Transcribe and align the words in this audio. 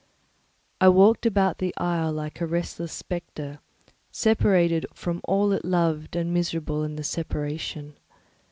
I 0.81 0.87
walked 0.89 1.27
about 1.27 1.59
the 1.59 1.75
isle 1.77 2.11
like 2.11 2.41
a 2.41 2.47
restless 2.47 2.91
spectre, 2.91 3.59
separated 4.11 4.87
from 4.95 5.21
all 5.25 5.51
it 5.51 5.63
loved 5.63 6.15
and 6.15 6.33
miserable 6.33 6.83
in 6.83 6.95
the 6.95 7.03
separation. 7.03 7.93